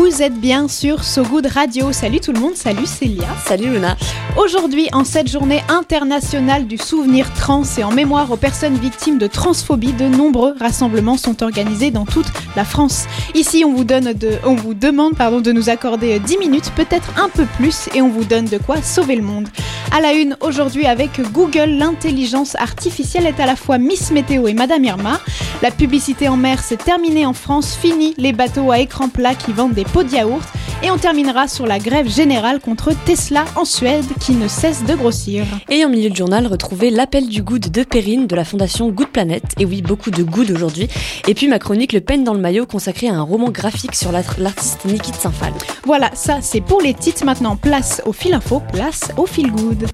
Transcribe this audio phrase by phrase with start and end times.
[0.00, 1.90] Vous êtes bien sur So Good Radio.
[1.90, 3.26] Salut tout le monde, salut Célia.
[3.44, 3.96] Salut Luna.
[4.36, 9.26] Aujourd'hui, en cette journée internationale du souvenir trans et en mémoire aux personnes victimes de
[9.26, 13.06] transphobie, de nombreux rassemblements sont organisés dans toute la France.
[13.34, 17.10] Ici, on vous, donne de, on vous demande pardon, de nous accorder 10 minutes, peut-être
[17.18, 19.48] un peu plus, et on vous donne de quoi sauver le monde.
[19.90, 24.54] À la une, aujourd'hui, avec Google, l'intelligence artificielle est à la fois Miss Météo et
[24.54, 25.18] Madame Irma.
[25.62, 29.52] La publicité en mer s'est terminée en France, fini les bateaux à écran plat qui
[29.52, 30.46] vendent des pots de yaourt.
[30.82, 34.94] Et on terminera sur la grève générale contre Tesla en Suède qui ne cesse de
[34.94, 35.44] grossir.
[35.68, 39.08] Et en milieu de journal, retrouvez l'appel du good de Perrine de la fondation Good
[39.08, 39.42] Planet.
[39.58, 40.88] Et oui, beaucoup de good aujourd'hui.
[41.26, 44.12] Et puis ma chronique Le peine dans le maillot consacrée à un roman graphique sur
[44.12, 45.52] l'artiste Niki de Saint-Phal.
[45.84, 47.24] Voilà, ça c'est pour les titres.
[47.24, 49.88] Maintenant, place au fil info, place au fil good.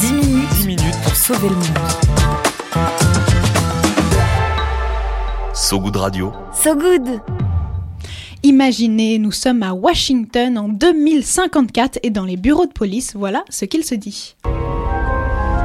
[0.00, 1.64] 10 minutes, 10 minutes pour sauver le monde.
[5.54, 6.32] So Good Radio.
[6.52, 7.20] So Good
[8.44, 13.64] Imaginez, nous sommes à Washington en 2054 et dans les bureaux de police, voilà ce
[13.64, 14.36] qu'il se dit.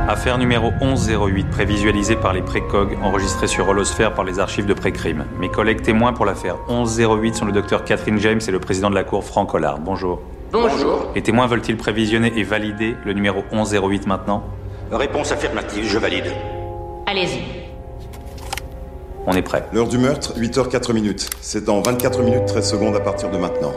[0.08, 5.26] Affaire numéro 1108, prévisualisée par les précogs, enregistrée sur Holosphère par les archives de pré-crime.
[5.40, 8.96] Mes collègues témoins pour l'affaire 1108 sont le docteur Catherine James et le président de
[8.96, 9.80] la Cour Franck Hollard.
[9.80, 10.22] Bonjour.
[10.52, 11.12] Bonjour.
[11.16, 14.44] Les témoins veulent-ils prévisionner et valider le numéro 1108 maintenant?
[14.92, 16.32] Réponse affirmative, je valide.
[17.06, 17.63] Allez-y.
[19.26, 19.66] On est prêt.
[19.72, 21.30] L'heure du meurtre, 8h04 minutes.
[21.42, 23.74] C'est dans 24 minutes 13 secondes à partir de maintenant.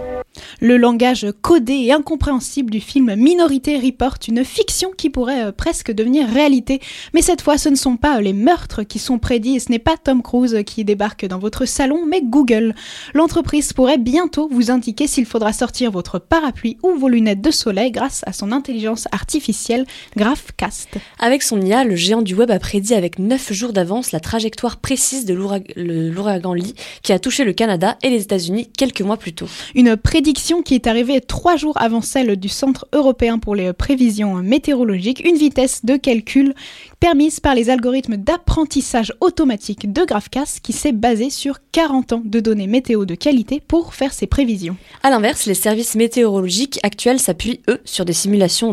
[0.61, 5.93] Le langage codé et incompréhensible du film Minorité Report, une fiction qui pourrait euh, presque
[5.93, 6.81] devenir réalité.
[7.13, 9.79] Mais cette fois, ce ne sont pas les meurtres qui sont prédits et ce n'est
[9.79, 12.75] pas Tom Cruise qui débarque dans votre salon, mais Google.
[13.13, 17.91] L'entreprise pourrait bientôt vous indiquer s'il faudra sortir votre parapluie ou vos lunettes de soleil
[17.91, 19.85] grâce à son intelligence artificielle
[20.17, 20.89] Graphcast.
[21.19, 24.79] Avec son IA, le géant du web a prédit avec 9 jours d'avance la trajectoire
[24.79, 29.35] précise de l'ouragan Lee qui a touché le Canada et les États-Unis quelques mois plus
[29.35, 29.49] tôt.
[29.75, 34.37] Une prédiction qui est arrivée trois jours avant celle du Centre européen pour les prévisions
[34.37, 36.55] météorologiques, une vitesse de calcul
[37.01, 42.39] permise par les algorithmes d'apprentissage automatique de Graphcast qui s'est basé sur 40 ans de
[42.39, 44.77] données météo de qualité pour faire ses prévisions.
[45.03, 48.73] A l'inverse, les services météorologiques actuels s'appuient, eux, sur des simulations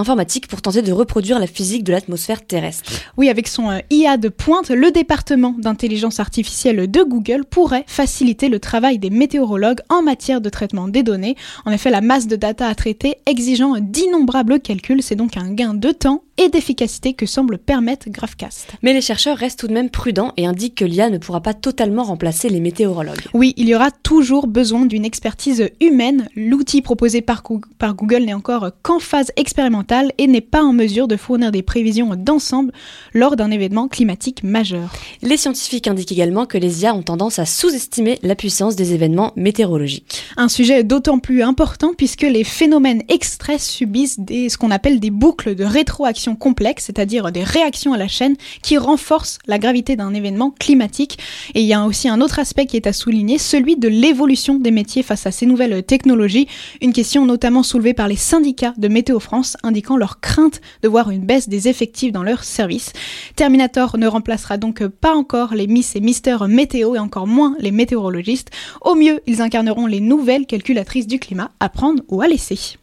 [0.00, 2.90] informatique pour tenter de reproduire la physique de l'atmosphère terrestre.
[3.16, 8.48] Oui, avec son euh, IA de pointe, le département d'intelligence artificielle de Google pourrait faciliter
[8.48, 11.36] le travail des météorologues en matière de traitement des données.
[11.64, 15.74] En effet, la masse de data à traiter exigeant d'innombrables calculs, c'est donc un gain
[15.74, 18.72] de temps et d'efficacité que semble permettre Graphcast.
[18.82, 21.52] Mais les chercheurs restent tout de même prudents et indiquent que l'IA ne pourra pas
[21.52, 23.26] totalement remplacer les météorologues.
[23.34, 26.28] Oui, il y aura toujours besoin d'une expertise humaine.
[26.34, 27.42] L'outil proposé par,
[27.78, 31.62] par Google n'est encore qu'en phase expérimentale et n'est pas en mesure de fournir des
[31.62, 32.72] prévisions d'ensemble
[33.12, 34.94] lors d'un événement climatique majeur.
[35.20, 39.34] Les scientifiques indiquent également que les IA ont tendance à sous-estimer la puissance des événements
[39.36, 40.22] météorologiques.
[40.38, 45.10] Un sujet d'autant plus important puisque les phénomènes extraits subissent des, ce qu'on appelle des
[45.10, 50.14] boucles de rétroaction complexes, c'est-à-dire des réactions à la chaîne qui renforcent la gravité d'un
[50.14, 51.18] événement climatique.
[51.54, 54.56] Et il y a aussi un autre aspect qui est à souligner, celui de l'évolution
[54.58, 56.48] des métiers face à ces nouvelles technologies.
[56.80, 61.10] Une question notamment soulevée par les syndicats de Météo France indiquant leur crainte de voir
[61.10, 62.92] une baisse des effectifs dans leur service.
[63.36, 67.70] Terminator ne remplacera donc pas encore les Miss et Mister Météo et encore moins les
[67.70, 68.50] météorologistes.
[68.80, 72.78] Au mieux, ils incarneront les nouvelles calculatrices du climat à prendre ou à laisser.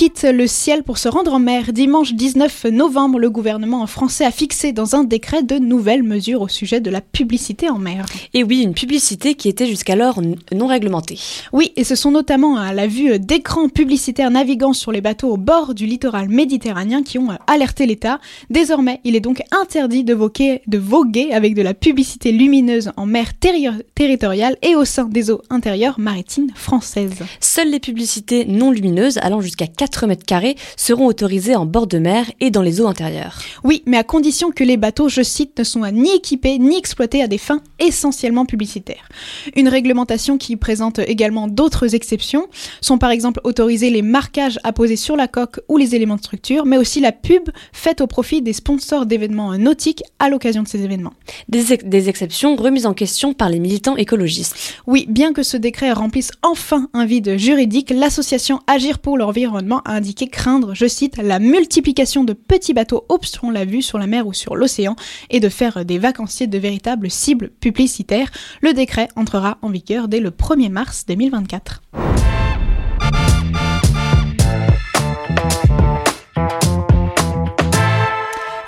[0.00, 1.74] Quitte le ciel pour se rendre en mer.
[1.74, 6.48] Dimanche 19 novembre, le gouvernement français a fixé dans un décret de nouvelles mesures au
[6.48, 8.06] sujet de la publicité en mer.
[8.32, 10.22] Et oui, une publicité qui était jusqu'alors
[10.54, 11.18] non réglementée.
[11.52, 15.36] Oui, et ce sont notamment à la vue d'écrans publicitaires naviguant sur les bateaux au
[15.36, 18.20] bord du littoral méditerranéen qui ont alerté l'État.
[18.48, 23.04] Désormais, il est donc interdit de, voguer, de voguer avec de la publicité lumineuse en
[23.04, 27.22] mer territoriale et au sein des eaux intérieures maritimes françaises.
[27.38, 31.98] Seules les publicités non lumineuses allant jusqu'à 4 mètres carrés seront autorisés en bord de
[31.98, 33.38] mer et dans les eaux intérieures.
[33.64, 37.22] Oui, mais à condition que les bateaux, je cite, ne soient ni équipés ni exploités
[37.22, 39.08] à des fins essentiellement publicitaires.
[39.56, 42.48] Une réglementation qui présente également d'autres exceptions
[42.80, 46.66] sont par exemple autorisés les marquages apposés sur la coque ou les éléments de structure,
[46.66, 50.82] mais aussi la pub faite au profit des sponsors d'événements nautiques à l'occasion de ces
[50.82, 51.14] événements.
[51.48, 54.76] Des, des exceptions remises en question par les militants écologistes.
[54.86, 59.92] Oui, bien que ce décret remplisse enfin un vide juridique, l'association Agir pour l'environnement a
[59.94, 64.26] indiqué craindre, je cite, la multiplication de petits bateaux obstruant la vue sur la mer
[64.26, 64.96] ou sur l'océan
[65.30, 68.30] et de faire des vacanciers de véritables cibles publicitaires.
[68.60, 71.82] Le décret entrera en vigueur dès le 1er mars 2024.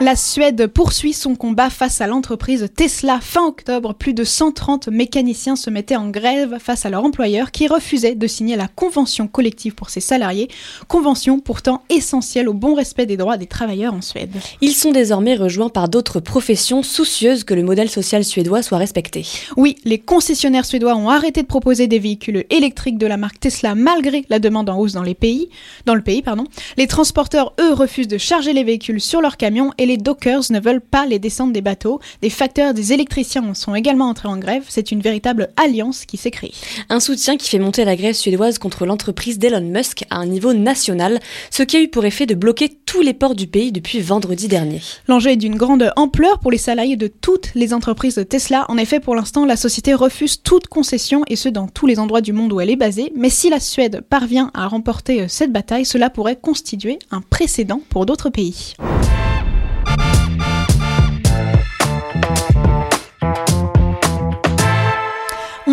[0.03, 3.21] La Suède poursuit son combat face à l'entreprise Tesla.
[3.23, 7.69] Fin octobre, plus de 130 mécaniciens se mettaient en grève face à leur employeur qui
[7.69, 10.49] refusait de signer la convention collective pour ses salariés,
[10.89, 14.33] convention pourtant essentielle au bon respect des droits des travailleurs en Suède.
[14.61, 19.25] Ils sont désormais rejoints par d'autres professions soucieuses que le modèle social suédois soit respecté.
[19.57, 23.77] Oui, les concessionnaires suédois ont arrêté de proposer des véhicules électriques de la marque Tesla
[23.77, 25.49] malgré la demande en hausse dans les pays,
[25.87, 26.49] dans le pays, pardon.
[26.77, 30.61] Les transporteurs eux refusent de charger les véhicules sur leurs camions et les dockers ne
[30.61, 32.01] veulent pas les descentes des bateaux.
[32.21, 34.65] Des facteurs, des électriciens sont également entrés en grève.
[34.69, 36.55] C'est une véritable alliance qui s'est créée.
[36.89, 40.53] Un soutien qui fait monter la grève suédoise contre l'entreprise d'Elon Musk à un niveau
[40.55, 44.01] national, ce qui a eu pour effet de bloquer tous les ports du pays depuis
[44.01, 44.81] vendredi dernier.
[45.09, 48.67] L'enjeu est d'une grande ampleur pour les salariés de toutes les entreprises de Tesla.
[48.69, 52.21] En effet, pour l'instant, la société refuse toute concession et ce dans tous les endroits
[52.21, 53.13] du monde où elle est basée.
[53.17, 58.07] Mais si la Suède parvient à remporter cette bataille, cela pourrait constituer un précédent pour
[58.07, 58.75] d'autres pays.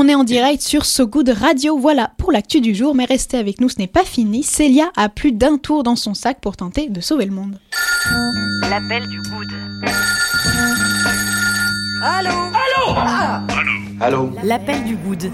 [0.10, 1.78] Est en direct sur So Good Radio.
[1.78, 4.42] Voilà pour l'actu du jour, mais restez avec nous, ce n'est pas fini.
[4.44, 7.60] Célia a plus d'un tour dans son sac pour tenter de sauver le monde.
[8.70, 9.48] L'appel du good.
[12.04, 13.44] Allô Allô ah
[14.02, 15.32] Allô L'appel du good.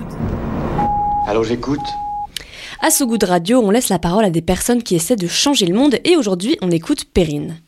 [1.27, 1.79] Allô, j'écoute.
[2.81, 5.65] À So Good Radio, on laisse la parole à des personnes qui essaient de changer
[5.65, 7.61] le monde et aujourd'hui, on écoute Perrine.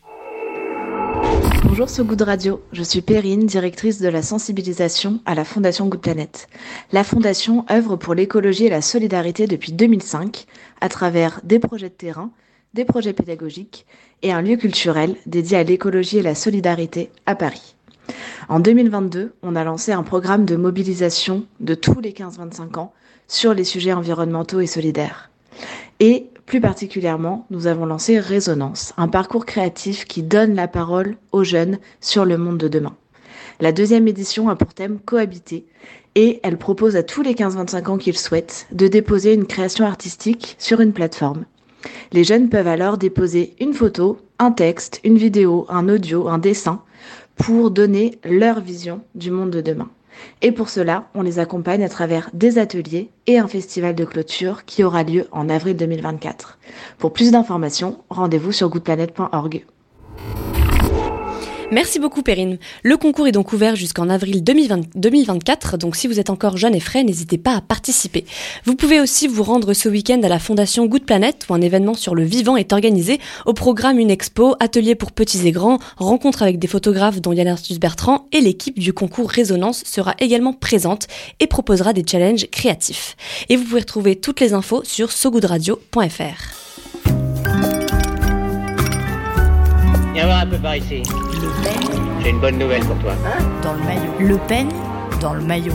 [1.69, 5.99] Bonjour So Good Radio, je suis Perrine, directrice de la sensibilisation à la Fondation Good
[5.99, 6.47] Planet.
[6.93, 10.45] La Fondation œuvre pour l'écologie et la solidarité depuis 2005
[10.79, 12.31] à travers des projets de terrain,
[12.73, 13.85] des projets pédagogiques
[14.21, 17.75] et un lieu culturel dédié à l'écologie et la solidarité à Paris.
[18.47, 22.93] En 2022, on a lancé un programme de mobilisation de tous les 15-25 ans
[23.27, 25.31] sur les sujets environnementaux et solidaires.
[25.99, 31.44] Et plus particulièrement, nous avons lancé Résonance, un parcours créatif qui donne la parole aux
[31.44, 32.95] jeunes sur le monde de demain.
[33.59, 35.65] La deuxième édition a pour thème Cohabiter
[36.15, 40.55] et elle propose à tous les 15-25 ans qu'ils souhaitent de déposer une création artistique
[40.57, 41.44] sur une plateforme.
[42.13, 46.81] Les jeunes peuvent alors déposer une photo, un texte, une vidéo, un audio, un dessin
[47.35, 49.89] pour donner leur vision du monde de demain.
[50.41, 54.65] Et pour cela, on les accompagne à travers des ateliers et un festival de clôture
[54.65, 56.59] qui aura lieu en avril 2024.
[56.97, 59.65] Pour plus d'informations, rendez-vous sur goodplanet.org.
[61.69, 62.59] Merci beaucoup Perrine.
[62.83, 66.73] Le concours est donc ouvert jusqu'en avril 2020, 2024, donc si vous êtes encore jeune
[66.73, 68.23] et frais, n'hésitez pas à participer.
[68.63, 71.93] Vous pouvez aussi vous rendre ce week-end à la Fondation Good Planet où un événement
[71.93, 73.19] sur le vivant est organisé.
[73.45, 77.49] Au programme une expo, atelier pour petits et grands, rencontre avec des photographes dont Yann
[77.49, 81.07] Arthus Bertrand et l'équipe du concours Résonance sera également présente
[81.41, 83.17] et proposera des challenges créatifs.
[83.49, 86.66] Et vous pouvez retrouver toutes les infos sur sogoodradio.fr.
[90.17, 91.03] Viens voir un peu par ici.
[91.05, 93.13] Le Pen J'ai une bonne nouvelle pour toi.
[93.62, 94.12] dans le maillot.
[94.19, 94.67] Le Pen
[95.21, 95.74] dans le maillot.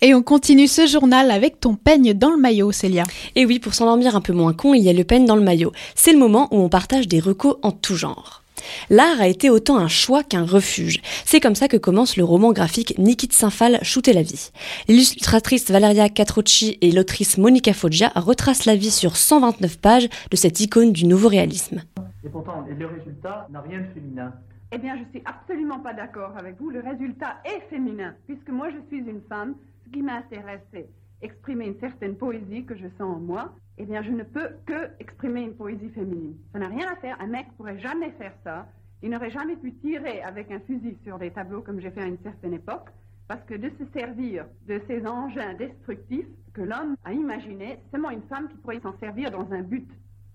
[0.00, 3.04] Et on continue ce journal avec ton peigne dans le maillot, Célia.
[3.36, 5.42] Et oui, pour s'endormir un peu moins con, il y a le Pen dans le
[5.42, 5.72] maillot.
[5.94, 8.42] C'est le moment où on partage des recos en tout genre.
[8.88, 11.00] L'art a été autant un choix qu'un refuge.
[11.24, 14.50] C'est comme ça que commence le roman graphique Niki de Saint-Phal, Shooter la vie.
[14.88, 20.60] L'illustratrice Valeria Catrocci et l'autrice Monica Foggia retracent la vie sur 129 pages de cette
[20.60, 21.82] icône du nouveau réalisme.
[22.24, 24.32] Et pourtant, le résultat n'a rien de féminin.
[24.72, 26.70] Eh bien, je suis absolument pas d'accord avec vous.
[26.70, 29.54] Le résultat est féminin, puisque moi, je suis une femme.
[29.84, 30.86] Ce qui m'intéresse, c'est
[31.22, 33.52] exprimer une certaine poésie que je sens en moi.
[33.82, 36.36] Eh bien, je ne peux que exprimer une poésie féminine.
[36.52, 37.16] Ça n'a rien à faire.
[37.18, 38.66] Un mec pourrait jamais faire ça.
[39.02, 42.06] Il n'aurait jamais pu tirer avec un fusil sur des tableaux comme j'ai fait à
[42.06, 42.90] une certaine époque,
[43.26, 48.20] parce que de se servir de ces engins destructifs que l'homme a imaginés, seulement une
[48.24, 49.88] femme qui pourrait s'en servir dans un but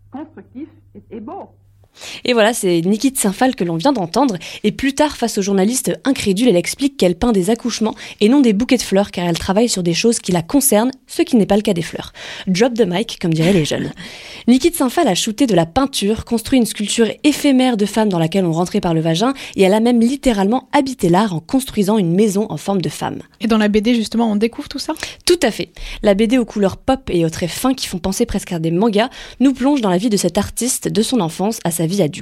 [0.10, 1.52] constructif est, est beau.
[2.28, 4.38] Et voilà, c'est Niki de Saint-Phal que l'on vient d'entendre.
[4.64, 8.42] Et plus tard, face aux journalistes incrédules, elle explique qu'elle peint des accouchements et non
[8.42, 11.36] des bouquets de fleurs, car elle travaille sur des choses qui la concernent, ce qui
[11.36, 12.14] n'est pas le cas des fleurs.
[12.48, 13.92] Drop the mic, comme diraient les jeunes.
[14.48, 18.20] Niki de Saint-Phal a shooté de la peinture, construit une sculpture éphémère de femme dans
[18.20, 22.00] laquelle on rentrait par le vagin, et elle a même littéralement habité l'art en construisant
[22.00, 23.20] une maison en forme de femme.
[23.40, 24.94] Et dans la BD, justement, on découvre tout ça?
[25.26, 25.70] Tout à fait.
[26.02, 28.72] La BD aux couleurs pop et aux traits fins qui font penser presque à des
[28.72, 32.02] mangas nous plonge dans la vie de cet artiste, de son enfance à sa vie
[32.02, 32.15] adulte.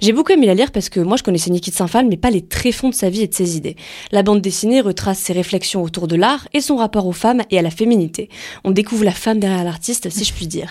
[0.00, 2.30] J'ai beaucoup aimé la lire parce que moi je connaissais Niki de Saint-Phal, mais pas
[2.30, 3.76] les tréfonds de sa vie et de ses idées.
[4.10, 7.58] La bande dessinée retrace ses réflexions autour de l'art et son rapport aux femmes et
[7.58, 8.28] à la féminité.
[8.64, 10.70] On découvre la femme derrière l'artiste, si je puis dire.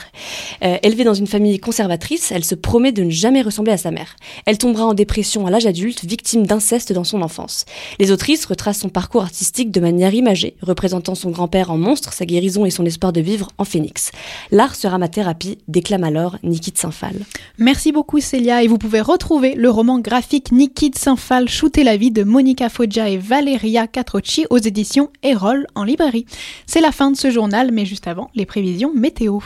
[0.64, 3.92] Euh, élevée dans une famille conservatrice, elle se promet de ne jamais ressembler à sa
[3.92, 4.16] mère.
[4.46, 7.66] Elle tombera en dépression à l'âge adulte, victime d'inceste dans son enfance.
[8.00, 12.26] Les autrices retracent son parcours artistique de manière imagée, représentant son grand-père en monstre, sa
[12.26, 14.12] guérison et son espoir de vivre en phénix.
[14.52, 17.16] L'art sera ma thérapie, déclame alors Niki de Saint-Phal.
[17.58, 22.10] Merci beaucoup Et vous pouvez retrouver le roman graphique Niki de Saint-Phal Shooter la vie
[22.10, 26.26] de Monica Foggia et Valeria Catrocci aux éditions Erol en librairie.
[26.66, 29.40] C'est la fin de ce journal mais juste avant les prévisions météo.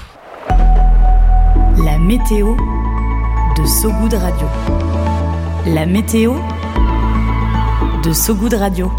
[1.83, 2.55] La météo
[3.57, 4.47] de Sogoud Radio.
[5.67, 6.35] La météo
[8.01, 8.89] de Sogoud Radio.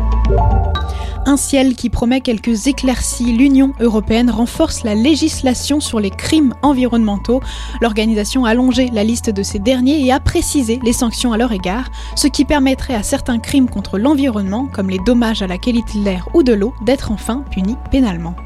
[1.29, 7.41] Un ciel qui promet quelques éclaircies, l'Union européenne renforce la législation sur les crimes environnementaux.
[7.81, 11.51] L'organisation a allongé la liste de ces derniers et a précisé les sanctions à leur
[11.51, 15.99] égard, ce qui permettrait à certains crimes contre l'environnement, comme les dommages à la qualité
[15.99, 18.37] de l'air ou de l'eau, d'être enfin punis pénalement.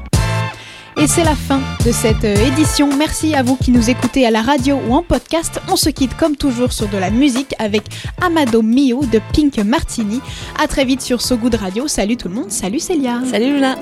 [0.97, 2.89] Et c'est la fin de cette euh, édition.
[2.95, 5.59] Merci à vous qui nous écoutez à la radio ou en podcast.
[5.69, 7.83] On se quitte comme toujours sur de la musique avec
[8.21, 10.21] Amado Mio de Pink Martini.
[10.61, 11.87] À très vite sur So Good Radio.
[11.87, 12.51] Salut tout le monde.
[12.51, 13.21] Salut Célia.
[13.29, 13.77] Salut Luna.